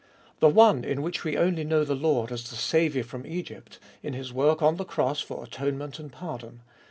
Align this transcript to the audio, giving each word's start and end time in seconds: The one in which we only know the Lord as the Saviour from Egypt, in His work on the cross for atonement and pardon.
The 0.39 0.49
one 0.49 0.83
in 0.83 1.03
which 1.03 1.23
we 1.23 1.37
only 1.37 1.63
know 1.63 1.83
the 1.83 1.93
Lord 1.95 2.31
as 2.31 2.45
the 2.49 2.55
Saviour 2.55 3.03
from 3.03 3.23
Egypt, 3.23 3.77
in 4.01 4.13
His 4.13 4.33
work 4.33 4.63
on 4.63 4.77
the 4.77 4.83
cross 4.83 5.21
for 5.21 5.43
atonement 5.43 5.99
and 5.99 6.11
pardon. 6.11 6.61